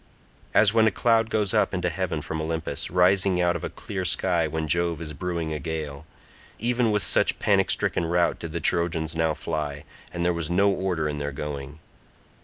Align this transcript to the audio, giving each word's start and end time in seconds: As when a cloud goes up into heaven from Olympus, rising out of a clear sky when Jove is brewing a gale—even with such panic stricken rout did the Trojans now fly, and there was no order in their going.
As 0.55 0.73
when 0.73 0.87
a 0.87 0.91
cloud 0.91 1.29
goes 1.29 1.53
up 1.53 1.75
into 1.75 1.87
heaven 1.91 2.23
from 2.23 2.41
Olympus, 2.41 2.89
rising 2.89 3.39
out 3.39 3.55
of 3.55 3.63
a 3.63 3.69
clear 3.69 4.03
sky 4.03 4.47
when 4.47 4.67
Jove 4.67 4.99
is 4.99 5.13
brewing 5.13 5.51
a 5.53 5.59
gale—even 5.59 6.89
with 6.89 7.03
such 7.03 7.37
panic 7.37 7.69
stricken 7.69 8.07
rout 8.07 8.39
did 8.39 8.51
the 8.51 8.59
Trojans 8.59 9.15
now 9.15 9.35
fly, 9.35 9.83
and 10.11 10.25
there 10.25 10.33
was 10.33 10.49
no 10.49 10.71
order 10.71 11.07
in 11.07 11.19
their 11.19 11.31
going. 11.31 11.77